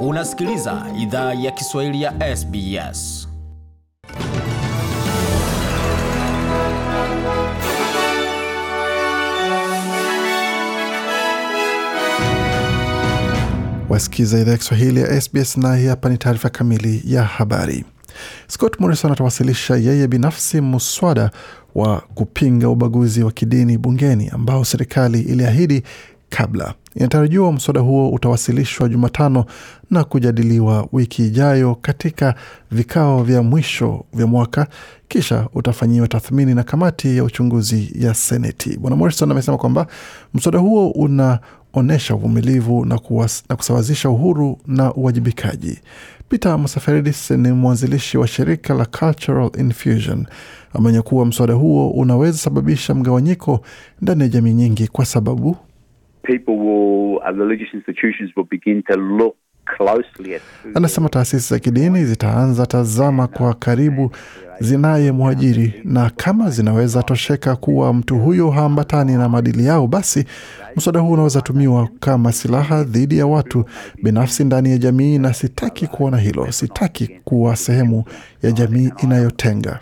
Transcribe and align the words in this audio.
Unasikiliza 0.00 0.86
idhaa 0.98 1.34
ya 1.34 1.50
Kiswahili 1.50 2.02
ya 2.02 2.36
SBS. 2.36 3.28
Wasikiza 13.88 14.38
idhaa 14.40 14.50
ya 14.52 14.58
Kiswahili 14.58 15.00
ya 15.00 15.20
SBS 15.20 15.56
na 15.56 15.76
hii 15.76 15.86
hapa 15.86 16.08
ni 16.08 16.18
taarifa 16.18 16.50
kamili 16.50 17.02
ya 17.04 17.24
habari. 17.24 17.84
Scott 18.48 18.80
Morrison 18.80 19.12
atawasilisha 19.12 19.76
yeye 19.76 20.08
binafsi 20.08 20.60
muswada 20.60 21.30
wa 21.74 22.00
kupinga 22.00 22.68
ubaguzi 22.68 23.22
wa 23.22 23.32
kidini 23.32 23.78
bungeni 23.78 24.28
ambao 24.28 24.64
serikali 24.64 25.20
iliahidi 25.20 25.82
kabla. 26.28 26.74
Inatarajiwa 26.94 27.52
mswada 27.52 27.80
huo 27.80 28.10
utawasilishwa 28.10 28.88
Jumatano 28.88 29.44
na 29.90 30.04
kujadiliwa 30.04 30.88
wiki 30.92 31.26
ijayo 31.26 31.74
katika 31.74 32.34
vikao 32.70 33.22
vya 33.22 33.42
mwisho 33.42 34.04
vya 34.12 34.26
mwaka, 34.26 34.66
kisha 35.08 35.48
utafanyiwa 35.54 36.08
tathmini 36.08 36.54
na 36.54 36.62
kamati 36.62 37.16
ya 37.16 37.24
uchunguzi 37.24 37.92
ya 37.98 38.14
Seneti. 38.14 38.78
Bwana 38.78 38.96
Morrison 38.96 39.30
amesema 39.30 39.56
kwamba 39.58 39.86
mswada 40.34 40.58
huo 40.58 40.90
unaonyesha 40.90 42.14
uvumilivu 42.14 42.84
na, 42.84 42.98
na 43.48 43.56
kusawazisha 43.56 44.10
uhuru 44.10 44.58
na 44.66 44.94
uwajibikaji. 44.94 45.78
Peter 46.28 46.58
Musaferidis 46.58 47.30
ni 47.30 47.52
mwanzilishi 47.52 48.18
wa 48.18 48.26
shirika 48.28 48.74
la 48.74 48.84
Cultural 48.86 49.50
Infusion 49.58 50.26
ameonya 50.74 51.02
kuwa 51.02 51.26
mswada 51.26 51.54
huo 51.54 51.90
unaweza 51.90 52.38
sababisha 52.38 52.94
mgawanyiko 52.94 53.60
ndani 54.02 54.22
ya 54.22 54.28
jamii 54.28 54.52
nyingi 54.52 54.88
kwa 54.88 55.04
sababu 55.04 55.56
people 56.28 56.56
will, 56.66 57.20
uh, 57.26 57.32
religious 57.32 57.70
institutions 57.78 58.28
will 58.36 58.48
begin 58.56 58.82
to 58.82 58.94
look 58.96 59.36
closely 59.76 60.34
at 60.34 60.42
Anasema 60.74 61.08
taasisi 61.08 61.48
za 61.54 61.58
kidini 61.58 62.04
zitaanza 62.04 62.66
tazama 62.66 63.26
kwa 63.26 63.54
karibu 63.54 64.10
zinaye 64.60 65.12
mwajiri 65.12 65.80
na 65.84 66.10
kama 66.10 66.50
zinaweza 66.50 67.02
tosheka 67.02 67.56
kuwa 67.56 67.94
mtu 67.94 68.18
huyo 68.18 68.50
haambatani 68.50 69.12
na 69.16 69.28
maadili 69.28 69.64
yao, 69.66 69.86
basi 69.86 70.24
mswada 70.76 71.00
huu 71.00 71.12
unaweza 71.12 71.40
tumiwa 71.40 71.88
kama 72.00 72.32
silaha 72.32 72.84
dhidi 72.84 73.18
ya 73.18 73.26
watu 73.26 73.64
binafsi 74.02 74.44
ndani 74.44 74.70
ya 74.70 74.78
jamii, 74.78 75.18
na 75.18 75.34
sitaki 75.34 75.86
kuona 75.86 76.16
hilo. 76.16 76.52
Sitaki 76.52 77.08
kuwa 77.24 77.56
sehemu 77.56 78.04
ya 78.42 78.50
jamii 78.52 78.90
inayotenga. 79.02 79.80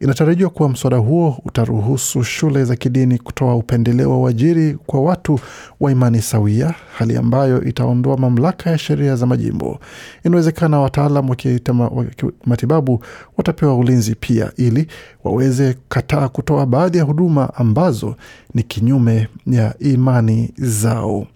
Inatarajiwa 0.00 0.50
kuwa 0.50 0.68
mswada 0.68 0.96
huo 0.96 1.40
utaruhusu 1.44 2.24
shule 2.24 2.64
za 2.64 2.76
kidini 2.76 3.18
kutoa 3.18 3.54
upendeleo 3.56 4.10
wa 4.10 4.18
uajiri 4.18 4.74
kwa 4.86 5.00
watu 5.00 5.40
wa 5.80 5.92
imani 5.92 6.22
sawia, 6.22 6.74
hali 6.98 7.16
ambayo 7.16 7.64
itaondoa 7.64 8.16
mamlaka 8.16 8.70
ya 8.70 8.78
sheria 8.78 9.16
za 9.16 9.26
majimbo. 9.26 9.80
Inawezekana 10.24 10.80
wataalam 10.80 11.30
wa 11.30 11.36
kimatibabu 11.36 13.04
watapewa 13.36 13.76
ulinzi 13.76 14.14
pia, 14.14 14.52
ili 14.56 14.86
waweze 15.24 15.76
kataa 15.88 16.28
kutoa 16.28 16.66
baadhi 16.66 16.98
ya 16.98 17.04
huduma 17.04 17.54
ambazo 17.54 18.16
ni 18.54 18.62
kinyume 18.62 19.28
ya 19.46 19.74
imani 19.78 20.52
zao. 20.58 21.26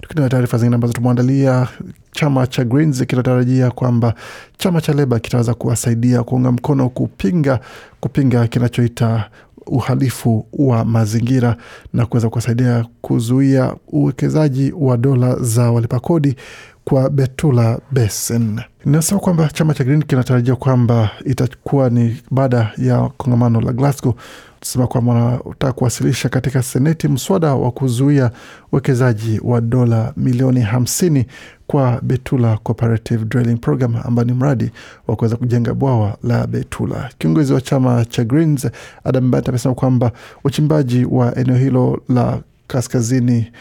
Tukiendelea 0.00 0.28
taarifa 0.30 0.58
zingine 0.58 0.74
ambazo 0.74 0.92
tumeandalia, 0.92 1.68
chama 2.12 2.46
cha 2.46 2.64
Greens 2.64 3.06
kinatarajia 3.06 3.70
kwamba 3.70 4.14
chama 4.58 4.80
cha 4.80 4.92
Leba 4.92 5.18
kitaweza 5.18 5.54
kuwasaidia 5.54 6.22
kuunga 6.22 6.52
mkono 6.52 6.88
kupinga 6.88 7.60
kupinga 8.00 8.46
kinachoita 8.46 9.30
uhalifu 9.66 10.46
wa 10.52 10.84
mazingira 10.84 11.56
na 11.92 12.06
kuweza 12.06 12.28
kuwasaidia 12.28 12.84
kuzuia 13.00 13.74
uwekezaji 13.88 14.72
wa 14.78 14.96
dola 14.96 15.36
za 15.36 15.70
walipa 15.70 16.00
kodi 16.00 16.36
kwa 16.84 17.10
Betula 17.10 17.78
Basin. 17.90 18.60
Inasema 18.86 19.20
kwamba 19.20 19.48
chama 19.48 19.74
cha 19.74 19.84
Green 19.84 20.02
kinatarajia 20.02 20.56
kwamba 20.56 21.10
itakuwa 21.24 21.90
ni 21.90 22.16
baada 22.30 22.72
ya 22.78 23.08
kongamano 23.16 23.60
la 23.60 23.72
Glasgow 23.72 24.14
sema 24.62 24.86
kwamba 24.86 25.12
wanataka 25.14 25.72
kuwasilisha 25.72 26.28
katika 26.28 26.62
seneti 26.62 27.08
mswada 27.08 27.54
wa 27.54 27.70
kuzuia 27.70 28.30
uwekezaji 28.72 29.40
wa 29.44 29.60
dola 29.60 30.12
milioni 30.16 30.60
hamsini 30.60 31.26
kwa 31.66 32.00
Betula 32.02 32.56
Cooperative 32.62 33.24
Drilling 33.24 33.56
Program 33.56 33.96
ambayo 34.04 34.26
ni 34.26 34.32
mradi 34.32 34.70
wa 35.06 35.16
kuweza 35.16 35.36
kujenga 35.36 35.74
bwawa 35.74 36.16
la 36.22 36.46
Betula. 36.46 37.10
Kiongozi 37.18 37.52
wa 37.52 37.60
chama 37.60 38.04
cha 38.04 38.24
Greens 38.24 38.68
Adam 39.04 39.30
Bant 39.30 39.48
amesema 39.48 39.74
kwamba 39.74 40.12
uchimbaji 40.44 41.04
wa 41.04 41.36
eneo 41.38 41.56
hilo 41.56 42.02
la 42.08 42.38
kaskazini 42.66 43.52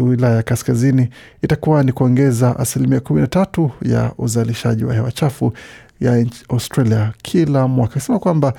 wilaya 0.00 0.36
ya 0.36 0.42
kaskazini 0.42 1.08
itakuwa 1.42 1.82
ni 1.82 1.92
kuongeza 1.92 2.58
asilimia 2.58 3.00
kumi 3.00 3.20
na 3.20 3.26
tatu 3.26 3.70
ya 3.82 4.12
uzalishaji 4.18 4.84
wa 4.84 4.94
hewa 4.94 5.12
chafu 5.12 5.52
ya 6.00 6.26
Australia 6.48 7.12
kila 7.22 7.68
mwaka. 7.68 7.94
Akisema 7.94 8.18
kwamba 8.18 8.52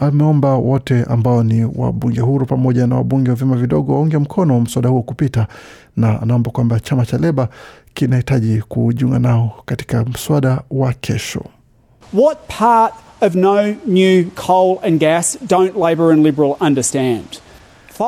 ameomba 0.00 0.54
wote 0.54 1.04
ambao 1.04 1.42
ni 1.42 1.64
wabunge 1.74 2.20
huru 2.20 2.46
pamoja 2.46 2.86
na 2.86 2.96
wabunge 2.96 3.30
wa 3.30 3.36
vyama 3.36 3.56
vidogo 3.56 3.92
waunge 3.94 4.18
mkono 4.18 4.60
mswada 4.60 4.88
huo 4.88 5.02
kupita, 5.02 5.46
na 5.96 6.22
anaomba 6.22 6.50
kwamba 6.50 6.80
chama 6.80 7.06
cha 7.06 7.18
Leba 7.18 7.48
kinahitaji 7.94 8.62
kujiunga 8.68 9.18
nao 9.18 9.62
katika 9.66 10.04
mswada 10.04 10.60
wa 10.70 10.92
kesho. 10.92 11.44
What 12.12 12.38
part 12.58 12.94
of 13.20 13.34
no 13.34 13.74
new 13.86 14.24
coal 14.46 14.78
and 14.82 15.00
gas 15.00 15.38
don't 15.48 15.76
Labor 15.76 16.12
and 16.12 16.22
Liberal 16.26 16.56
understand? 16.60 17.24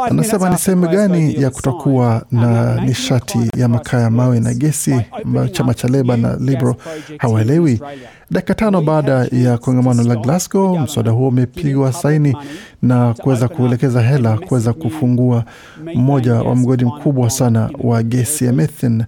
Anasema 0.01 0.51
ni 0.51 0.59
sehemu 0.59 0.89
gani 0.89 1.43
ya 1.43 1.51
um, 1.51 2.21
na 2.31 2.75
nishati 2.85 3.39
ya 3.57 3.69
makaa 3.69 4.01
ya 4.01 4.11
mawe 4.11 4.41
na 4.41 4.55
gesi 4.55 5.01
ambayo 5.25 5.49
chama 5.49 5.75
cha 5.75 5.89
Leba 5.89 6.17
na 6.17 6.37
Liberal 6.37 6.75
hawaelewi. 7.19 7.81
Dakika 8.31 8.55
tano 8.55 8.83
baada 8.83 9.27
ya 9.33 9.59
kongamano 9.59 10.03
la 10.03 10.17
Glasgow, 10.17 10.79
mswada 10.79 11.11
huo 11.11 11.29
umepigwa 11.29 11.93
saini 11.93 12.37
na 12.83 13.15
kuweza 13.15 13.49
kuelekeza 13.49 14.03
hela 14.03 14.39
kuweza 14.39 14.73
kufungua 14.73 15.45
mmoja 15.95 16.35
wa 16.35 16.55
mgodi 16.57 16.85
mkubwa 16.85 17.31
sana 17.31 17.71
wa 17.79 18.03
gesi 18.03 18.45
ya 18.45 18.53
methane 18.53 19.05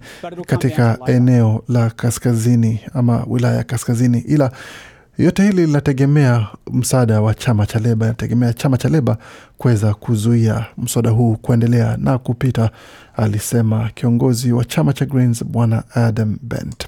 katika 0.47 0.97
eneo 1.07 1.63
la 1.69 1.89
kaskazini 1.89 2.79
ama 2.93 3.23
wilaya 3.27 3.55
ya 3.57 3.63
kaskazini, 3.63 4.19
ila 4.19 4.51
yote 5.17 5.43
hili 5.43 5.65
linategemea 5.65 6.47
msaada 6.71 7.21
wa 7.21 7.33
chama 7.33 7.65
cha 7.65 7.79
Leba, 7.79 8.05
inategemea 8.05 8.53
chama 8.53 8.77
cha 8.77 8.89
Leba 8.89 9.17
kuweza 9.57 9.93
kuzuia 9.93 10.65
mswada 10.77 11.09
huu 11.09 11.35
kuendelea 11.35 11.97
na 11.97 12.17
kupita, 12.17 12.69
alisema 13.15 13.89
kiongozi 13.95 14.51
wa 14.51 14.65
chama 14.65 14.93
cha 14.93 15.05
Greens 15.05 15.43
Bwana 15.45 15.83
Adam 15.93 16.37
Bent. 16.41 16.87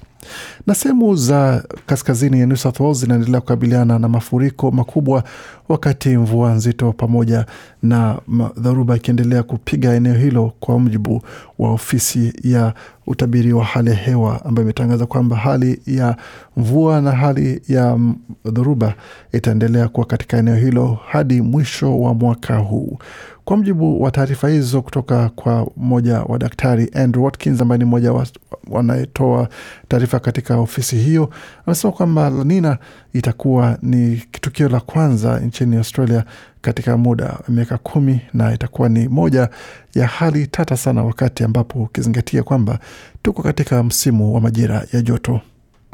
Na 0.66 0.74
sehemu 0.74 1.16
za 1.16 1.64
kaskazini 1.86 2.40
ya 2.40 2.46
New 2.46 2.56
South 2.56 2.80
Wales 2.80 2.98
zinaendelea 2.98 3.40
kukabiliana 3.40 3.98
na 3.98 4.08
mafuriko 4.08 4.70
makubwa, 4.70 5.24
wakati 5.68 6.16
mvua 6.16 6.52
nzito 6.54 6.92
pamoja 6.92 7.46
na 7.82 8.18
dharuba 8.56 8.96
ikiendelea 8.96 9.42
kupiga 9.42 9.94
eneo 9.94 10.14
hilo, 10.14 10.52
kwa 10.60 10.78
mujibu 10.78 11.22
wa 11.58 11.70
ofisi 11.70 12.32
ya 12.42 12.74
utabiri 13.06 13.52
wa 13.52 13.64
hali 13.64 13.90
ya 13.90 13.96
hewa 13.96 14.44
ambayo 14.44 14.64
imetangaza 14.64 15.06
kwamba 15.06 15.36
hali 15.36 15.80
ya 15.86 16.16
mvua 16.56 17.00
na 17.00 17.12
hali 17.12 17.62
ya 17.68 17.98
dhoruba 18.44 18.94
itaendelea 19.32 19.88
kuwa 19.88 20.06
katika 20.06 20.36
eneo 20.38 20.56
hilo 20.56 20.98
hadi 21.08 21.42
mwisho 21.42 22.00
wa 22.00 22.14
mwaka 22.14 22.56
huu. 22.56 22.98
Kwa 23.44 23.56
mujibu 23.56 24.02
wa 24.02 24.10
taarifa 24.10 24.48
hizo 24.48 24.82
kutoka 24.82 25.28
kwa 25.28 25.70
mmoja 25.76 26.20
wa 26.22 26.38
daktari 26.38 26.90
Andrew 26.94 27.24
Watkins 27.24 27.60
ambaye 27.60 27.78
ni 27.78 27.84
mmoja 27.84 28.12
wa 28.12 28.26
wanayetoa 28.70 29.48
taarifa 29.88 30.18
katika 30.20 30.56
ofisi 30.56 30.96
hiyo, 30.96 31.30
amesema 31.66 31.92
kwamba 31.92 32.30
lanina 32.30 32.78
itakuwa 33.12 33.78
ni 33.82 34.22
tukio 34.30 34.68
la 34.68 34.80
kwanza 34.80 35.40
nchini 35.40 35.76
Australia 35.76 36.24
katika 36.60 36.96
muda 36.96 37.24
wa 37.26 37.40
miaka 37.48 37.78
kumi 37.78 38.20
na 38.34 38.54
itakuwa 38.54 38.88
ni 38.88 39.08
moja 39.08 39.48
ya 39.94 40.06
hali 40.06 40.46
tata 40.46 40.76
sana, 40.76 41.04
wakati 41.04 41.44
ambapo 41.44 41.82
ukizingatia 41.82 42.42
kwamba 42.42 42.78
tuko 43.22 43.42
katika 43.42 43.82
msimu 43.82 44.34
wa 44.34 44.40
majira 44.40 44.86
ya 44.92 45.00
joto. 45.02 45.40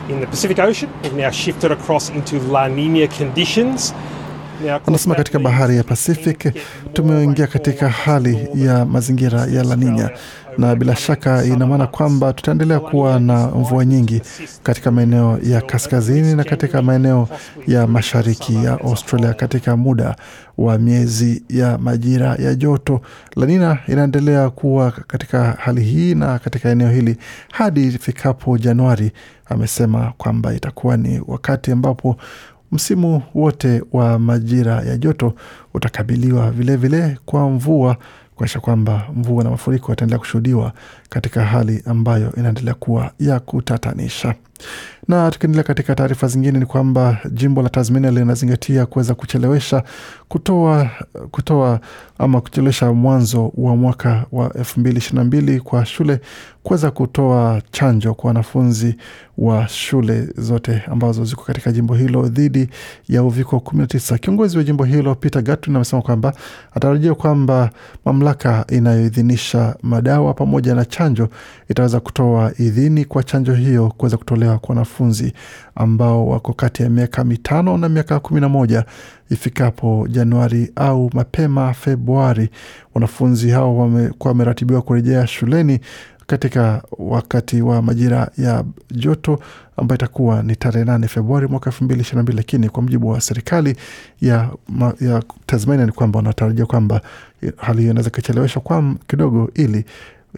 In 0.08 0.20
the 0.20 0.26
Ocean, 0.62 0.90
we've 1.02 1.14
now 1.14 1.30
into 2.14 2.38
La 2.52 2.68
Nina 2.68 3.06
conditions. 3.08 3.94
Anasema 4.86 5.14
katika 5.14 5.38
bahari 5.38 5.76
ya 5.76 5.84
Pacific 5.84 6.52
tumeingia 6.92 7.46
katika 7.46 7.88
hali 7.88 8.48
ya 8.54 8.84
mazingira 8.84 9.40
ya 9.46 9.64
La 9.64 9.76
Nina, 9.76 10.10
na 10.58 10.76
bila 10.76 10.96
shaka 10.96 11.44
ina 11.44 11.66
maana 11.66 11.86
kwamba 11.86 12.32
tutaendelea 12.32 12.80
kuwa 12.80 13.20
na 13.20 13.46
mvua 13.48 13.84
nyingi 13.84 14.22
katika 14.62 14.90
maeneo 14.90 15.38
ya 15.42 15.60
kaskazini 15.60 16.34
na 16.34 16.44
katika 16.44 16.82
maeneo 16.82 17.28
ya 17.66 17.86
mashariki 17.86 18.54
ya 18.64 18.72
Australia 18.80 19.34
katika 19.34 19.76
muda 19.76 20.16
wa 20.58 20.78
miezi 20.78 21.42
ya 21.48 21.78
majira 21.78 22.34
ya 22.36 22.54
joto. 22.54 23.00
La 23.36 23.46
Nina 23.46 23.78
inaendelea 23.88 24.50
kuwa 24.50 24.90
katika 24.90 25.44
hali 25.58 25.82
hii 25.82 26.14
na 26.14 26.38
katika 26.38 26.68
eneo 26.68 26.90
hili 26.90 27.16
hadi 27.52 27.86
ifikapo 27.86 28.58
Januari. 28.58 29.12
Amesema 29.46 30.12
kwamba 30.18 30.54
itakuwa 30.54 30.96
ni 30.96 31.22
wakati 31.26 31.72
ambapo 31.72 32.16
msimu 32.74 33.22
wote 33.34 33.82
wa 33.92 34.18
majira 34.18 34.82
ya 34.82 34.96
joto 34.96 35.34
utakabiliwa 35.74 36.50
vilevile 36.50 37.00
vile 37.00 37.18
kwa 37.26 37.50
mvua 37.50 37.96
kuonyesha 38.36 38.60
kwamba 38.60 39.06
mvua 39.16 39.44
na 39.44 39.50
mafuriko 39.50 39.92
yataendelea 39.92 40.18
kushuhudiwa 40.18 40.72
katika 41.08 41.44
hali 41.44 41.82
ambayo 41.86 42.32
inaendelea 42.36 42.74
kuwa 42.74 43.10
ya 43.20 43.40
kutatanisha. 43.40 44.34
Na 45.08 45.30
tukiendelea 45.30 45.64
katika 45.64 45.94
taarifa 45.94 46.26
zingine 46.28 46.58
ni 46.58 46.66
kwamba 46.66 47.18
jimbo 47.30 47.62
la 47.62 47.68
Tasmania 47.68 48.10
linazingatia 48.10 48.86
kuweza 48.86 49.14
kuchelewesha 49.14 49.82
kutoa, 50.28 50.90
kutoa 51.30 51.80
ama 52.18 52.40
kuchelewesha 52.40 52.92
mwanzo 52.92 53.52
wa 53.56 53.76
mwaka 53.76 54.24
wa 54.32 54.52
elfu 54.54 54.80
mbili 54.80 54.98
ishirini 54.98 55.18
na 55.18 55.24
mbili 55.24 55.60
kwa 55.60 55.86
shule 55.86 56.20
kuweza 56.62 56.90
kutoa 56.90 57.62
chanjo 57.70 58.14
kwa 58.14 58.28
wanafunzi 58.28 58.96
wa 59.38 59.68
shule 59.68 60.28
zote 60.36 60.82
ambazo 60.90 61.24
ziko 61.24 61.42
katika 61.44 61.72
jimbo 61.72 61.94
hilo 61.94 62.28
dhidi 62.28 62.68
ya 63.08 63.22
uviko 63.22 63.56
19. 63.56 64.18
Kiongozi 64.18 64.58
wa 64.58 64.64
jimbo 64.64 64.84
hilo 64.84 65.14
Peter 65.14 65.42
Gatwin 65.42 65.76
amesema 65.76 66.02
kwamba 66.02 66.32
atarajia 66.74 67.14
kwamba 67.14 67.70
mamlaka 68.04 68.64
inayoidhinisha 68.68 69.76
madawa 69.82 70.34
pamoja 70.34 70.74
na 70.74 70.84
chanjo 70.84 71.28
itaweza 71.68 72.00
kutoa 72.00 72.52
idhini 72.58 73.04
kwa 73.04 73.22
chanjo 73.22 73.54
hiyo 73.54 73.92
kuweza 73.96 74.16
kutolewa 74.16 74.43
kwa 74.46 74.68
wanafunzi 74.68 75.32
ambao 75.74 76.28
wako 76.28 76.52
kati 76.52 76.82
ya 76.82 76.90
miaka 76.90 77.24
mitano 77.24 77.78
na 77.78 77.88
miaka 77.88 78.20
kumi 78.20 78.40
na 78.40 78.48
moja 78.48 78.84
ifikapo 79.30 80.06
Januari 80.10 80.72
au 80.76 81.10
mapema 81.14 81.74
Februari. 81.74 82.50
Wanafunzi 82.94 83.50
hao 83.50 83.78
wamekuwa 83.78 84.28
wameratibiwa 84.32 84.82
kurejea 84.82 85.26
shuleni 85.26 85.80
katika 86.26 86.82
wakati 86.98 87.62
wa 87.62 87.82
majira 87.82 88.30
ya 88.38 88.64
joto 88.90 89.40
ambayo 89.76 89.96
itakuwa 89.96 90.42
ni 90.42 90.56
tarehe 90.56 90.84
nane 90.84 91.08
Februari 91.08 91.46
mwaka 91.46 91.70
elfu 91.70 91.84
mbili 91.84 92.00
ishirini 92.00 92.16
na 92.16 92.22
mbili, 92.22 92.36
lakini 92.36 92.68
kwa 92.68 92.82
mujibu 92.82 93.08
wa 93.08 93.20
serikali 93.20 93.76
ya, 94.20 94.50
ya 95.00 95.22
Tasmania 95.46 95.86
ni 95.86 95.92
kwamba 95.92 96.16
wanatarajia 96.18 96.66
kwamba 96.66 97.00
hali 97.56 97.78
hiyo 97.80 97.90
inaweza 97.90 98.08
ikacheleweshwa 98.10 98.62
kwa 98.62 98.94
kidogo 99.06 99.50
ili 99.54 99.84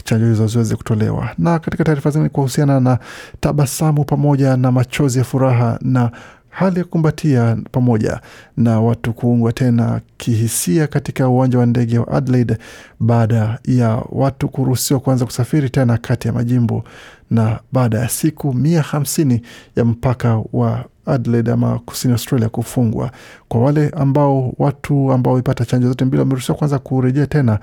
chanjo 0.05 0.27
hizo 0.27 0.47
ziweze 0.47 0.77
kutolewa. 0.77 1.29
Na 1.39 1.59
katika 1.59 1.85
taarifa 1.85 2.11
zingine 2.11 2.29
kuhusiana 2.29 2.81
na 2.81 2.99
tabasamu 3.41 4.05
pamoja 4.05 4.57
na 4.57 4.73
machozi 4.73 5.19
ya 5.19 5.25
furaha 5.25 5.79
na 5.83 6.11
hali 6.57 6.79
ya 6.79 6.85
kukumbatia 6.85 7.57
pamoja 7.73 8.21
na 8.57 8.81
watu 8.81 9.13
kuungwa 9.13 9.53
tena 9.53 10.01
kihisia 10.17 10.87
katika 10.87 11.29
uwanja 11.29 11.59
wa 11.59 11.67
ndege 11.67 11.99
wa 11.99 12.09
Adelaide 12.09 12.59
baada 13.01 13.59
ya 13.65 14.03
watu 14.09 14.49
kuruhusiwa 14.49 15.01
kuanza 15.01 15.25
kusafiri 15.25 15.71
tena 15.71 15.99
kati 15.99 16.29
ya 16.29 16.35
majimbo 16.35 16.85
na 17.31 17.61
baada 17.73 17.99
ya 17.99 18.09
siku 18.09 18.55
mia 18.55 18.83
hamsini 18.83 19.43
ya 19.77 19.85
mpaka 19.85 20.43
wa 20.53 20.85
Adelaide 21.07 21.53
ama 21.53 21.79
kusini 21.79 22.13
Australia 22.13 22.49
kufungwa. 22.49 23.11
Kwa 23.49 23.61
wale 23.61 23.89
ambao 23.89 24.55
watu 24.59 25.13
ambao 25.13 25.33
wamepata 25.33 25.65
chanjo 25.65 25.89
zote 25.89 26.05
mbili 26.05 26.21
wameruhusiwa 26.21 26.59
kwanza 26.59 26.79
kurejea 26.79 27.27
tena 27.27 27.59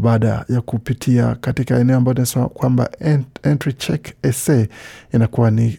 baada 0.00 0.44
ya 0.48 0.60
kupitia 0.60 1.34
katika 1.40 1.78
eneo 1.78 1.96
ambayo 1.96 2.16
inasema 2.16 2.48
kwamba 2.48 2.90
entry 3.42 3.72
check 3.72 4.12
essay 4.22 4.66
inakuwa 5.12 5.50
ni, 5.50 5.78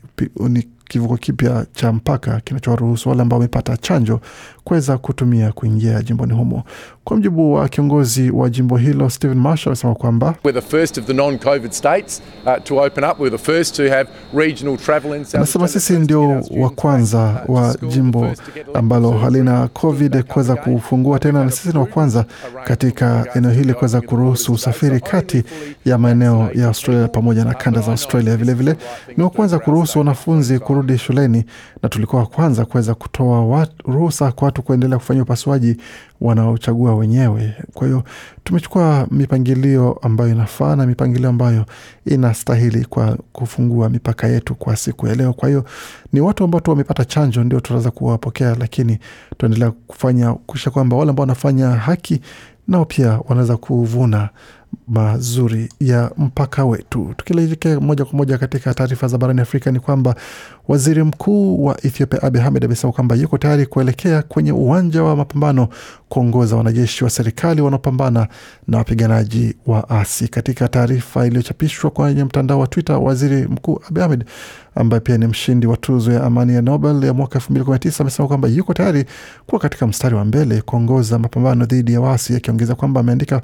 ni 0.49 0.67
kivuko 0.87 1.17
kipya 1.17 1.65
cha 1.75 1.91
mpaka 1.91 2.39
kinachowaruhusu 2.39 3.09
wale 3.09 3.21
ambao 3.21 3.39
wamepata 3.39 3.77
chanjo 3.77 4.21
kuweza 4.65 4.97
kutumia 4.97 5.51
kuingia 5.51 6.01
jimboni 6.01 6.33
humo. 6.33 6.63
Kwa 7.03 7.17
mjibu 7.17 7.53
wa 7.53 7.69
kiongozi 7.69 8.31
wa 8.31 8.49
jimbo 8.49 8.77
hilo 8.77 9.09
Stephen 9.09 9.37
Marshall 9.39 9.67
amesema 9.69 9.95
kwamba 9.95 10.35
anasema 15.33 15.67
sisi 15.67 15.93
ndio 15.93 16.43
wa 16.57 16.69
kwanza 16.69 17.43
wa 17.47 17.75
jimbo 17.89 18.31
ambalo 18.73 19.11
halina 19.11 19.67
COVID 19.67 20.23
kuweza 20.23 20.55
kufungua 20.55 21.19
tena, 21.19 21.43
na 21.45 21.51
sisi 21.51 21.67
ni 21.69 21.77
wa 21.77 21.85
kwanza 21.85 22.25
katika 22.63 23.27
eneo 23.35 23.51
hili 23.51 23.73
kuweza 23.73 24.01
kuruhusu 24.01 24.53
usafiri 24.53 24.99
kati 24.99 25.43
ya 25.85 25.97
maeneo 25.97 26.49
ya 26.53 26.67
Australia 26.67 27.07
pamoja 27.07 27.45
na 27.45 27.53
kanda 27.53 27.81
za 27.81 27.91
Australia. 27.91 28.37
Vilevile. 28.37 28.71
vile, 28.73 28.85
ni 29.17 29.23
wa 29.23 29.29
kwanza 29.29 29.59
kuruhusu 29.59 29.99
wanafunzi 29.99 30.59
kurudi 30.59 30.97
shuleni 30.97 31.45
na 31.83 31.89
tulikuwa 31.89 32.21
wa 32.21 32.27
kwanza 32.27 32.65
kuweza 32.65 32.95
kutoa 32.95 33.67
ruhusa 33.85 34.31
kwa 34.31 34.51
watu 34.55 34.63
kuendelea 34.67 34.97
kufanya 34.97 35.21
upasuaji 35.21 35.77
wanaochagua 36.21 36.95
wenyewe. 36.95 37.53
Kwa 37.73 37.87
hiyo 37.87 38.03
tumechukua 38.43 39.07
mipangilio 39.11 39.99
ambayo 40.01 40.29
inafaa 40.31 40.75
na 40.75 40.85
mipangilio 40.85 41.29
ambayo 41.29 41.65
inastahili 42.05 42.85
kwa 42.85 43.17
kufungua 43.31 43.89
mipaka 43.89 44.27
yetu 44.27 44.55
kwa 44.55 44.75
siku 44.75 45.07
ya 45.07 45.15
leo. 45.15 45.33
Kwa 45.33 45.49
hiyo 45.49 45.65
ni 46.13 46.21
watu 46.21 46.43
ambao 46.43 46.61
tu 46.61 46.71
wamepata 46.71 47.05
chanjo 47.05 47.43
ndio 47.43 47.59
tunaweza 47.59 47.91
kuwapokea, 47.91 48.55
lakini 48.59 48.99
tuendelea 49.37 49.71
kufanya 49.71 50.33
kuisha 50.33 50.69
kwamba 50.71 50.95
wale 50.97 51.09
ambao 51.09 51.23
wanafanya 51.23 51.69
haki 51.69 52.21
nao 52.67 52.85
pia 52.85 53.19
wanaweza 53.27 53.57
kuvuna 53.57 54.29
mazuri 54.87 55.69
ya 55.79 56.11
mpaka 56.17 56.65
wetu. 56.65 57.13
Tukielekea 57.17 57.79
moja 57.79 58.05
kwa 58.05 58.17
moja 58.17 58.37
katika 58.37 58.73
taarifa 58.73 59.07
za 59.07 59.17
barani 59.17 59.41
Afrika 59.41 59.71
ni 59.71 59.79
kwamba 59.79 60.15
waziri 60.67 61.03
mkuu 61.03 61.65
wa 61.65 61.85
Ethiopia 61.85 62.23
Abiy 62.23 62.41
Ahmed 62.41 62.65
amesema 62.65 62.93
kwamba 62.93 63.15
yuko 63.15 63.37
tayari 63.37 63.65
kuelekea 63.65 64.21
kwenye 64.21 64.51
uwanja 64.51 65.03
wa 65.03 65.15
mapambano 65.15 65.67
kuongoza 66.09 66.55
wanajeshi 66.55 67.03
wa 67.03 67.09
serikali 67.09 67.61
wanaopambana 67.61 68.27
na 68.67 68.77
wapiganaji 68.77 69.55
wa 69.67 69.89
asi. 69.89 70.27
Katika 70.27 70.67
taarifa 70.67 71.27
iliyochapishwa 71.27 71.91
kwenye 71.91 72.23
mtandao 72.23 72.59
wa 72.59 72.67
Twitter, 72.67 72.95
waziri 72.95 73.47
mkuu 73.47 73.81
Abiy 73.89 74.03
Ahmed 74.03 74.25
ambaye 74.75 74.99
pia 74.99 75.17
ni 75.17 75.27
mshindi 75.27 75.67
wa 75.67 75.77
tuzo 75.77 76.11
ya 76.11 76.23
amani 76.23 76.53
ya 76.55 76.61
Nobel 76.61 77.03
ya 77.03 77.13
mwaka 77.13 77.35
elfu 77.35 77.51
mbili 77.51 77.65
kumi 77.65 77.75
na 77.75 77.79
tisa 77.79 78.03
amesema 78.03 78.27
kwamba 78.27 78.47
yuko 78.47 78.73
tayari 78.73 79.05
kuwa 79.47 79.61
katika 79.61 79.87
mstari 79.87 80.15
wa 80.15 80.25
mbele 80.25 80.61
kuongoza 80.61 81.19
mapambano 81.19 81.65
dhidi 81.65 81.93
ya 81.93 82.01
waasi, 82.01 82.35
akiongeza 82.35 82.75
kwamba 82.75 82.99
ameandika 82.99 83.41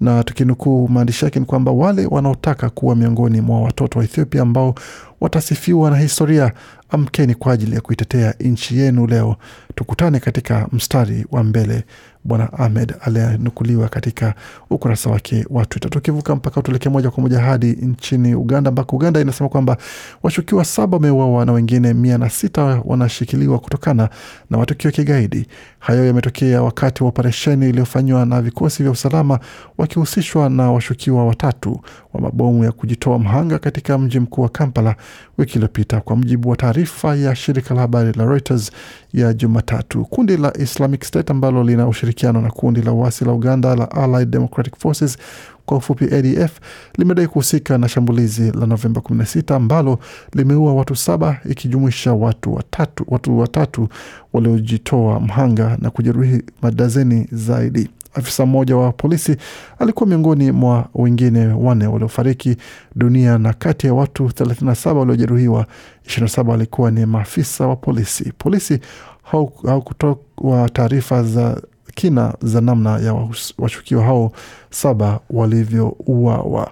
na 0.00 0.24
tukinukuu 0.24 0.88
maandishi 0.88 1.24
yake 1.24 1.40
ni 1.40 1.46
kwamba 1.46 1.72
wale 1.72 2.06
wanaotaka 2.06 2.70
kuwa 2.70 2.96
miongoni 2.96 3.40
mwa 3.40 3.60
watoto 3.60 3.98
wa 3.98 4.04
Ethiopia 4.04 4.42
ambao 4.42 4.74
watasifiwa 5.20 5.90
na 5.90 5.96
historia, 5.96 6.52
amkeni 6.90 7.34
kwa 7.34 7.52
ajili 7.52 7.74
ya 7.74 7.80
kuitetea 7.80 8.34
nchi 8.40 8.78
yenu 8.78 9.06
leo. 9.06 9.36
Tukutane 9.74 10.20
katika 10.20 10.68
mstari 10.72 11.26
wa 11.30 11.44
mbele, 11.44 11.84
Bwana 12.24 12.52
Ahmed 12.52 12.94
aliyenukuliwa 13.00 13.88
katika 13.88 14.34
ukurasa 14.70 15.10
wake 15.10 15.46
wa 15.50 15.66
Twitter. 15.66 15.90
Tukivuka 15.90 16.36
mpaka 16.36 16.62
tuelekee 16.62 16.88
moja 16.90 17.10
kwa 17.10 17.22
moja 17.22 17.40
hadi 17.40 17.66
nchini 17.66 18.34
Uganda, 18.34 18.68
ambako 18.68 18.96
Uganda 18.96 19.20
inasema 19.20 19.48
kwamba 19.48 19.76
washukiwa 20.22 20.64
saba 20.64 20.96
wameuawa 20.96 21.46
na 21.46 21.52
wengine 21.52 21.94
mia 21.94 22.18
na 22.18 22.30
sita 22.30 22.82
wanashikiliwa 22.84 23.58
kutokana 23.58 24.08
na 24.50 24.58
matukio 24.58 24.88
ya 24.90 24.96
kigaidi. 24.96 25.46
Hayo 25.78 26.06
yametokea 26.06 26.62
wakati 26.62 27.02
wa 27.02 27.08
operesheni 27.08 27.68
iliyofanywa 27.68 28.26
na 28.26 28.42
vikosi 28.42 28.82
vya 28.82 28.92
usalama 28.92 29.38
wakihusishwa 29.78 30.50
na 30.50 30.72
washukiwa 30.72 31.26
watatu 31.26 31.80
wa 32.12 32.20
mabomu 32.20 32.64
ya 32.64 32.72
kujitoa 32.72 33.18
mhanga 33.18 33.58
katika 33.58 33.98
mji 33.98 34.20
mkuu 34.20 34.42
wa 34.42 34.48
Kampala 34.48 34.96
wiki 35.38 35.52
iliyopita, 35.54 36.00
kwa 36.00 36.16
mujibu 36.16 36.48
wa 36.50 36.56
taarifa 36.56 37.16
ya 37.16 37.34
shirika 37.34 37.74
la 37.74 37.80
habari 37.80 38.12
la 38.12 38.24
Reuters 38.24 38.70
ya 39.12 39.32
Jumatatu. 39.32 40.04
Kundi 40.04 40.36
la 40.36 40.52
Islamic 40.56 41.04
State 41.04 41.30
ambalo 41.30 41.64
lina 41.64 41.88
ushirikiano 41.88 42.40
na 42.40 42.50
kundi 42.50 42.82
la 42.82 42.92
uasi 42.92 43.24
la 43.24 43.32
Uganda 43.32 43.76
la 43.76 43.90
Allied 43.90 44.30
Democratic 44.30 44.76
Forces 44.78 45.18
kwa 45.66 45.76
ufupi 45.76 46.04
ADF 46.14 46.58
limedai 46.98 47.26
kuhusika 47.26 47.78
na 47.78 47.88
shambulizi 47.88 48.50
la 48.52 48.66
Novemba 48.66 49.00
16 49.00 49.54
ambalo 49.54 49.98
limeua 50.34 50.74
watu 50.74 50.96
saba 50.96 51.38
ikijumuisha 51.50 52.12
watu 52.12 52.54
watatu, 52.54 53.04
watu 53.08 53.38
watatu 53.38 53.88
waliojitoa 54.32 55.20
mhanga 55.20 55.76
na 55.80 55.90
kujeruhi 55.90 56.42
madazeni 56.62 57.26
zaidi. 57.32 57.90
Afisa 58.14 58.46
mmoja 58.46 58.76
wa 58.76 58.92
polisi 58.92 59.36
alikuwa 59.78 60.06
miongoni 60.08 60.52
mwa 60.52 60.88
wengine 60.94 61.46
wanne 61.46 61.86
waliofariki 61.86 62.56
dunia 62.94 63.38
na 63.38 63.52
kati 63.52 63.86
ya 63.86 63.94
watu 63.94 64.24
37 64.26 64.96
waliojeruhiwa, 64.96 65.66
27 66.06 66.48
walikuwa 66.48 66.90
ni 66.90 67.06
maafisa 67.06 67.66
wa 67.66 67.76
polisi. 67.76 68.32
Polisi 68.38 68.80
hawakutoa 69.22 70.68
taarifa 70.72 71.22
za 71.22 71.62
kina 71.94 72.34
za 72.42 72.60
namna 72.60 72.98
ya 72.98 73.28
washukiwa 73.58 74.04
hao 74.04 74.32
saba 74.70 75.20
walivyouawa. 75.30 76.70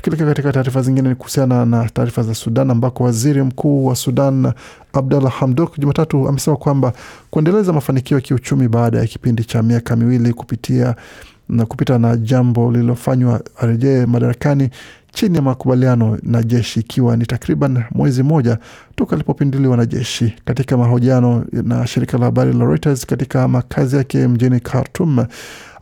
Tukielekea 0.00 0.26
katika 0.26 0.52
taarifa 0.52 0.82
zingine 0.82 1.08
ni 1.08 1.14
kuhusiana 1.14 1.66
na 1.66 1.88
taarifa 1.88 2.22
za 2.22 2.34
Sudan 2.34 2.70
ambako 2.70 3.04
waziri 3.04 3.42
mkuu 3.42 3.86
wa 3.86 3.96
Sudan 3.96 4.52
Abdalla 4.92 5.28
Hamdok 5.30 5.78
Jumatatu 5.78 6.28
amesema 6.28 6.56
kwamba 6.56 6.92
kuendeleza 7.30 7.72
mafanikio 7.72 8.16
ya 8.16 8.20
kiuchumi 8.20 8.68
baada 8.68 8.98
ya 8.98 9.06
kipindi 9.06 9.44
cha 9.44 9.62
miaka 9.62 9.96
miwili 9.96 10.32
kupitia 10.32 10.94
na 11.48 11.66
kupita 11.66 11.98
na 11.98 12.16
jambo 12.16 12.70
lililofanywa 12.72 13.40
arejee 13.60 14.06
madarakani 14.06 14.70
chini 15.12 15.36
ya 15.36 15.42
makubaliano 15.42 16.18
na 16.22 16.42
jeshi 16.42 16.80
ikiwa 16.80 17.16
ni 17.16 17.26
takriban 17.26 17.84
mwezi 17.90 18.22
mmoja 18.22 18.58
toka 18.96 19.16
alipopinduliwa 19.16 19.76
na 19.76 19.86
jeshi. 19.86 20.34
Katika 20.44 20.76
mahojiano 20.76 21.44
na 21.52 21.86
shirika 21.86 22.18
la 22.18 22.24
habari 22.24 22.52
la 22.52 22.64
Reuters 22.64 23.06
katika 23.06 23.48
makazi 23.48 23.96
yake 23.96 24.28
mjini 24.28 24.60
Khartoum, 24.60 25.26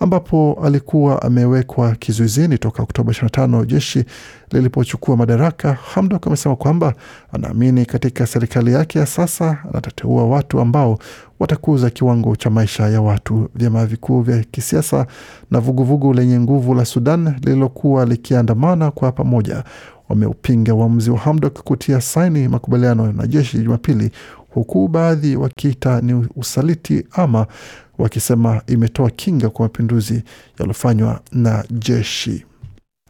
ambapo 0.01 0.59
alikuwa 0.65 1.23
amewekwa 1.23 1.95
kizuizini 1.95 2.59
toka 2.59 2.83
Oktoba 2.83 3.13
25 3.13 3.65
jeshi 3.67 4.05
lilipochukua 4.53 5.17
madaraka. 5.17 5.73
Hamdok 5.95 6.27
amesema 6.27 6.57
kwamba 6.57 6.95
anaamini 7.33 7.87
katika 7.87 8.27
serikali 8.27 8.73
yake 8.73 8.99
ya 8.99 9.07
sasa, 9.07 9.59
anatateua 9.71 10.27
watu 10.27 10.61
ambao 10.61 10.99
watakuza 11.41 11.91
kiwango 11.91 12.37
cha 12.37 12.51
maisha 12.51 12.89
ya 12.89 13.01
watu. 13.03 13.49
Vyama 13.55 13.87
vikuu 13.87 14.21
vya 14.21 14.45
kisiasa 14.45 15.07
na 15.51 15.61
vuguvugu 15.61 16.13
lenye 16.15 16.41
nguvu 16.41 16.75
la 16.75 16.85
Sudan 16.85 17.35
lililokuwa 17.45 18.05
likiandamana 18.05 18.91
kwa 18.91 19.13
pamoja 19.13 19.65
wameupinga 20.09 20.75
uamuzi 20.75 21.11
wa 21.11 21.19
Hamdok 21.19 21.63
kutia 21.63 22.01
saini 22.01 22.49
makubaliano 22.49 23.13
na 23.13 23.27
jeshi 23.27 23.59
Jumapili, 23.59 24.11
huku 24.59 24.89
baadhi 24.89 25.37
wakiita 25.37 26.01
ni 26.01 26.27
usaliti 26.37 27.05
ama 27.13 27.47
wakisema 27.99 28.63
imetoa 28.67 29.11
kinga 29.11 29.51
kwa 29.51 29.63
mapinduzi 29.65 30.23
yaliyofanywa 30.59 31.21
na 31.33 31.65
jeshi. 31.71 32.45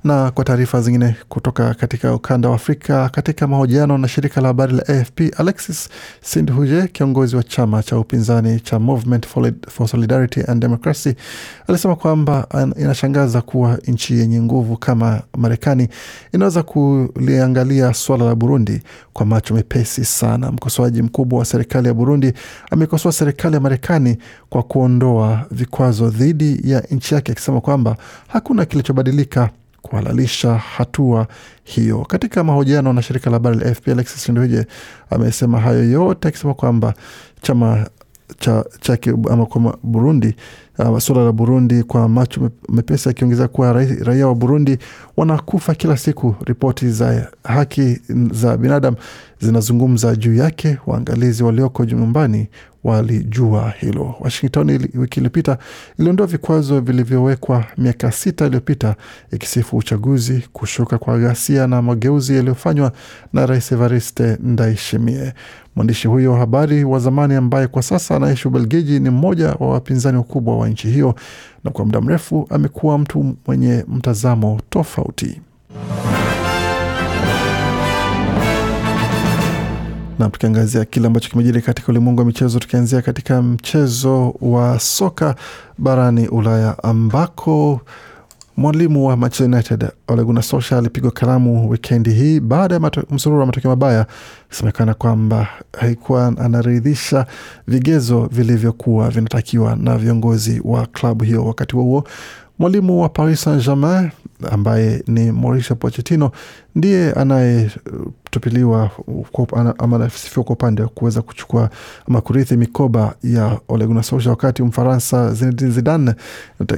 Na 0.05 0.31
kwa 0.31 0.45
taarifa 0.45 0.81
zingine 0.81 1.17
kutoka 1.29 1.75
katika 1.75 2.15
ukanda 2.15 2.49
wa 2.49 2.55
Afrika, 2.55 3.09
katika 3.09 3.47
mahojiano 3.47 3.99
na 3.99 4.09
shirika 4.09 4.41
la 4.41 4.49
habari 4.49 4.73
la 4.73 4.89
AFP, 4.89 5.21
Alexis 5.37 5.89
Sindhuje, 6.23 6.89
kiongozi 6.89 7.37
wa 7.37 7.43
chama 7.43 7.83
cha 7.83 7.99
upinzani 7.99 8.61
cha 8.61 8.79
Movement 8.79 9.27
for 9.69 9.89
Solidarity 9.89 10.41
and 10.49 10.61
Democracy, 10.63 11.15
alisema 11.69 11.97
kwamba 11.97 12.47
inashangaza 12.77 13.41
kuwa 13.43 13.79
nchi 13.87 14.19
yenye 14.19 14.43
nguvu 14.43 14.77
kama 14.77 15.23
Marekani 15.37 15.89
inaweza 16.33 16.63
kuliangalia 16.63 17.95
suala 17.95 18.25
la 18.25 18.35
Burundi 18.35 18.83
kwa 19.13 19.27
macho 19.27 19.55
mepesi 19.55 20.05
sana. 20.05 20.53
Mkosoaji 20.53 21.03
mkubwa 21.03 21.39
wa 21.39 21.45
serikali 21.45 21.89
ya 21.89 21.95
Burundi 21.95 22.33
amekosoa 22.71 23.13
serikali 23.13 23.55
ya 23.55 23.61
Marekani 23.61 24.19
kwa 24.51 24.63
kuondoa 24.63 25.47
vikwazo 25.51 26.11
dhidi 26.11 26.61
ya 26.65 26.81
nchi 26.91 27.15
yake, 27.15 27.33
akisema 27.33 27.61
kwamba 27.61 27.97
hakuna 28.29 28.65
kilichobadilika 28.65 29.51
kuhalalisha 29.89 30.55
hatua 30.55 31.27
hiyo. 31.65 31.99
Katika 32.09 32.45
mahojiano 32.45 32.93
na 32.93 33.03
shirika 33.03 33.31
la 33.31 33.35
habari 33.37 33.57
la 33.59 33.67
AFP, 33.67 33.89
Alexis 33.89 34.29
Nduje 34.29 34.67
amesema 35.11 35.61
hayo 35.61 35.91
yote 35.91 36.29
akisema 36.29 36.55
kwamba 36.55 36.95
chama 37.43 37.87
cha 38.39 38.65
chake 38.81 39.11
ama 39.31 39.47
kwa 39.47 39.79
Burundi 39.83 40.35
uh, 40.79 40.99
suala 40.99 41.25
la 41.25 41.33
Burundi 41.33 41.83
kwa 41.83 42.09
macho 42.09 42.51
mepesi, 42.69 43.09
akiongeza 43.09 43.49
kuwa 43.49 43.73
raia 44.05 44.27
wa 44.29 44.35
Burundi 44.35 44.79
wanakufa 45.17 45.75
kila 45.75 45.97
siku. 45.97 46.35
Ripoti 46.45 46.91
za 46.91 47.31
haki 47.45 48.01
za 48.33 48.57
binadamu 48.57 48.97
zinazungumza 49.41 50.17
juu 50.17 50.35
yake. 50.35 50.79
Waangalizi 50.87 51.43
walioko 51.43 51.85
nyumbani 51.85 52.49
walijua 52.85 53.73
hilo. 53.81 54.15
Washington 54.21 54.71
wiki 54.95 55.21
iliyopita 55.21 55.59
iliondoa 55.99 56.27
vikwazo 56.27 56.81
vilivyowekwa 56.81 57.65
miaka 57.79 58.13
sita 58.13 58.47
iliyopita 58.47 58.95
ikisifu 59.33 59.77
uchaguzi, 59.77 60.45
kushuka 60.53 60.99
kwa 60.99 61.19
ghasia 61.19 61.67
na 61.67 61.83
mageuzi 61.83 62.37
yaliyofanywa 62.37 62.93
na 63.33 63.47
Rais 63.47 63.73
Evariste 63.73 64.37
Ndayishimiye. 64.43 65.35
Mwandishi 65.77 66.09
huyo 66.09 66.33
wa 66.33 66.39
habari 66.39 66.85
wa 66.85 66.99
zamani 66.99 67.35
ambaye 67.35 67.67
kwa 67.67 67.83
sasa 67.83 68.17
anaishi 68.17 68.49
Ubelgiji 68.49 69.01
ni 69.01 69.11
mmoja 69.11 69.49
wa 69.61 69.69
wapinzani 69.71 70.17
wakubwa 70.19 70.59
wa 70.59 70.68
nchi 70.69 70.89
hiyo, 70.89 71.15
na 71.65 71.71
kwa 71.71 71.85
muda 71.85 72.01
mrefu 72.01 72.47
amekuwa 72.51 72.99
mtu 72.99 73.37
mwenye 73.47 73.85
mtazamo 73.89 74.61
tofauti. 74.71 75.41
na 80.19 80.31
tukiangazia 80.31 80.85
kile 80.85 81.07
ambacho 81.07 81.31
kimejiri 81.31 81.63
katika 81.63 81.89
ulimwengu 81.89 82.21
wa 82.21 82.27
michezo, 82.27 82.59
tukianzia 82.59 83.03
katika 83.03 83.43
mchezo 83.43 84.35
wa 84.41 84.81
soka 84.81 85.35
barani 85.79 86.29
Ulaya 86.29 86.83
ambako 86.85 87.81
mwalimu 88.59 89.07
wa 89.07 89.17
Manchester 89.17 89.47
United 89.47 89.89
Ole 90.09 90.25
Gunnar 90.25 90.43
Solskjaer 90.43 90.79
alipigwa 90.79 91.11
kalamu 91.11 91.71
wikendi 91.71 92.11
hii 92.11 92.41
baada 92.41 92.75
ya 92.75 92.91
msururu 93.11 93.41
wa 93.41 93.47
matokeo 93.47 93.71
mabaya, 93.71 94.07
isemekana 94.53 94.95
kwamba 94.95 95.49
haikuwa 95.81 96.27
anaridhisha 96.27 97.27
vigezo 97.67 98.29
vilivyokuwa 98.33 99.11
vinatakiwa 99.11 99.77
na 99.77 99.99
viongozi 99.99 100.61
wa 100.65 100.87
klabu 100.87 101.25
hiyo. 101.25 101.45
Wakati 101.45 101.75
huo 101.77 101.85
huo, 101.85 102.05
mwalimu 102.59 103.03
wa 103.03 103.09
Paris 103.09 103.43
Saint 103.43 103.65
Germain 103.65 104.11
ambaye 104.51 105.03
ni 105.07 105.33
Mauricio 105.33 105.77
Pochettino 105.77 106.31
ndiye 106.75 107.13
anayetupiliwa 108.39 108.91
ama 109.79 109.97
anasifiwa 109.97 110.45
kwa 110.45 110.53
upande 110.53 110.83
wa 110.83 110.89
kuweza 110.89 111.23
kuchukua 111.23 111.71
ama 112.09 112.21
kurithi 112.21 112.57
mikoba 112.57 113.15
ya 113.23 113.61
Ole 113.69 113.87
Gunnar 113.87 114.05
Solskjaer, 114.05 114.31
wakati 114.31 114.63
Mfaransa 114.63 115.35
Zinedine 115.35 115.71
Zidane 115.71 116.15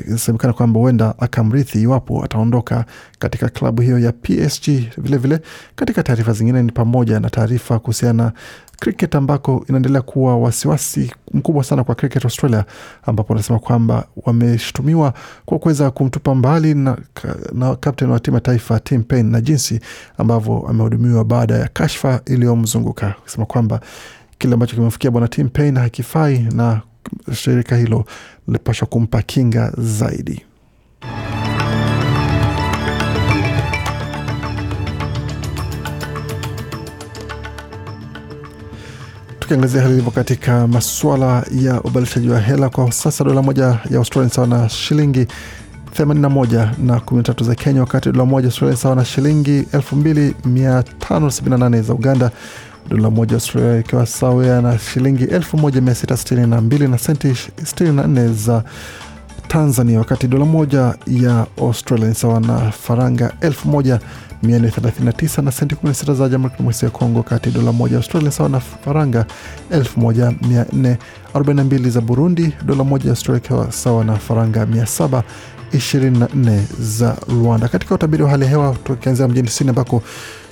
inasemekana 0.09 0.53
kwamba 0.53 0.81
huenda 0.81 1.15
akamrithi 1.19 1.83
iwapo 1.83 2.25
ataondoka 2.25 2.85
katika 3.19 3.49
klabu 3.49 3.83
hiyo 3.83 3.99
ya 3.99 4.13
PSG. 4.13 4.67
Vilevile 4.69 5.17
vile, 5.19 5.41
katika 5.77 6.03
taarifa 6.03 6.33
zingine 6.33 6.63
ni 6.63 6.73
pamoja 6.73 7.21
na 7.21 7.31
taarifa 7.31 7.79
kuhusiana 7.79 8.33
cricket 8.81 9.15
ambako 9.15 9.65
inaendelea 9.69 10.03
kuwa 10.03 10.37
wasiwasi 10.39 11.13
mkubwa 11.35 11.65
sana 11.65 11.85
kwa 11.85 11.95
cricket 11.95 12.25
Australia, 12.25 12.65
ambapo 13.03 13.33
wanasema 13.33 13.59
kwamba 13.59 14.07
wameshutumiwa 14.27 15.15
kwa 15.45 15.59
kuweza 15.59 15.91
kumtupa 15.91 16.35
mbali 16.35 16.75
na, 16.75 16.97
na 17.53 17.77
kapteni 17.77 18.13
wa 18.13 18.21
timu 18.21 18.37
ya 18.37 18.41
taifa 18.41 18.81
Tim 18.81 19.03
Payne 19.03 19.31
na 19.31 19.41
jinsi 19.41 19.81
ambavyo 20.19 20.67
amehudumiwa 20.69 21.25
baada 21.25 21.50
ya 21.59 21.69
kashfa 21.69 22.21
iliyomzunguka 22.27 23.07
akisema 23.23 23.47
kwamba 23.47 23.81
kile 24.39 24.55
ambacho 24.55 24.75
kimemfikia 24.75 25.11
bwana 25.11 25.29
Tim 25.29 25.49
Payne 25.49 25.81
hakifai 25.81 26.39
na 26.39 26.81
shirika 27.35 27.77
hilo 27.77 28.05
lilipashwa 28.47 28.89
kumpa 28.89 29.23
kinga 29.23 29.73
zaidi. 29.79 30.43
Tukiangazia 39.41 39.83
hali 39.83 39.93
ilivyo 39.95 40.11
katika 40.11 40.67
masuala 40.67 41.45
ya 41.53 41.81
ubadilishaji 41.83 42.29
wa 42.29 42.41
hela 42.41 42.69
kwa 42.71 42.93
sasa, 42.93 43.25
dola 43.25 43.43
moja 43.43 43.65
ya 43.91 43.99
Australia 43.99 44.31
sawa 44.31 44.47
na 44.47 44.69
shilingi 44.69 45.27
81 45.99 46.69
na 46.79 46.99
13 46.99 47.45
za 47.45 47.55
Kenya, 47.55 47.81
wakati 47.81 48.13
dola 48.13 48.25
moja 48.25 48.47
Australia 48.47 48.77
sawa 48.77 48.97
na 48.97 49.05
shilingi 49.05 49.63
2578 49.63 51.83
za 51.83 51.95
Uganda, 51.95 52.31
dola 52.89 53.11
moja 53.11 53.35
Australia 53.35 53.79
ikiwa 53.81 54.07
sawa 54.07 54.63
na 54.63 54.79
shilingi 54.79 55.25
1662 55.27 56.89
na 56.89 56.99
senti 56.99 57.29
64 57.29 58.33
za 58.35 58.63
Tanzania, 59.49 59.99
wakati 59.99 60.29
dola 60.29 60.45
moja 60.45 60.95
ya 61.07 61.47
Australia 61.61 62.09
ni 62.09 62.15
sawa 62.15 62.41
na 62.41 62.59
faranga 62.71 63.33
1439 63.41 65.43
na 65.43 65.53
senti 65.53 65.75
16 65.75 66.15
za 66.15 66.29
Jamhuri 66.29 66.45
ya 66.45 66.51
Kidemokrasia 66.57 66.87
ya 66.87 66.91
Kongo, 66.93 67.19
wakati 67.19 67.51
dola 67.51 67.73
moja 67.73 67.97
Australia 67.97 68.31
sawa 68.31 68.49
na 68.49 68.61
faranga 68.61 69.27
1442 69.71 71.91
za 71.91 72.01
Burundi, 72.01 72.53
dola 72.67 72.85
moja 72.85 73.11
Australia 73.11 73.43
ikiwa 73.45 73.73
sawa 73.73 74.05
na 74.05 74.17
faranga 74.17 74.65
700 74.65 75.23
24 75.75 76.61
za 76.81 77.17
Rwanda. 77.29 77.69
Katika 77.69 77.95
utabiri 77.95 78.23
wa 78.23 78.31
hali 78.31 78.45
ya 78.45 78.51
hewa 78.51 78.77
tukianzia 78.85 79.29
mjini 79.29 79.49
Sydney 79.49 79.71
ambako 79.71 80.03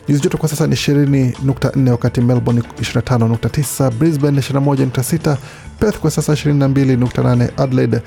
nyuzi 0.09 0.23
joto 0.23 0.39
kwa 0.39 0.49
sasa 0.49 0.67
ni 0.67 0.75
20.4, 0.75 1.91
wakati 1.91 2.21
Melbourne 2.21 2.63
25.9, 2.81 3.91
Brisbane 3.91 4.41
21.6, 4.41 5.37
Perth 5.79 5.99
kwa 5.99 6.11
sasa 6.11 6.33
22.8, 6.33 7.49
Adelaide 7.63 8.01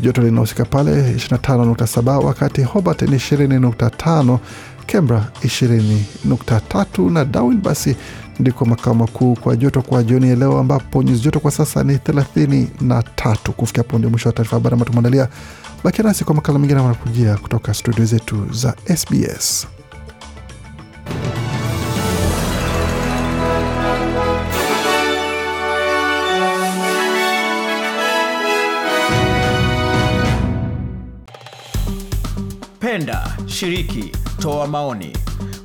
joto 0.00 0.22
linahusika 0.22 0.64
pale 0.64 1.12
25.7, 1.14 2.24
wakati 2.24 2.62
Hobart 2.62 3.02
ni 3.02 3.16
20.5, 3.16 4.38
Canberra 4.86 5.24
20.3 5.44 7.10
na 7.12 7.24
Darwin 7.24 7.60
basi 7.60 7.96
ndiko 8.40 8.64
makao 8.64 8.94
makuu 8.94 9.34
kwa 9.34 9.56
joto 9.56 9.82
kwa 9.82 10.02
jioni 10.02 10.28
ya 10.28 10.36
leo, 10.36 10.58
ambapo 10.58 11.02
nyuzi 11.02 11.22
joto 11.22 11.40
kwa 11.40 11.50
sasa 11.50 11.82
ni 11.84 11.94
33. 11.96 13.50
Kufikia 13.52 13.82
hapo 13.82 13.98
ndio 13.98 14.10
mwisho 14.10 14.28
wa 14.28 14.32
taarifa 14.32 14.56
habari 14.56 14.72
ambayo 14.74 14.86
tumeandalia. 14.90 15.28
Bakia 15.84 16.04
nasi 16.04 16.24
kwa 16.24 16.34
makala 16.34 16.58
mengine 16.58 16.80
wanakujia 16.80 17.36
kutoka 17.36 17.74
studio 17.74 18.04
zetu 18.04 18.46
za 18.52 18.74
SBS. 18.96 19.66
Penda, 32.80 33.36
shiriki, 33.46 34.12
toa 34.40 34.66
maoni, 34.66 35.16